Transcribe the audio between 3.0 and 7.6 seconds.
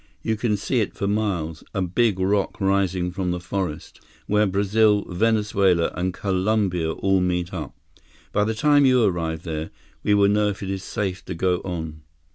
from the forest, where Brazil, Venezuela, and Colombia all meet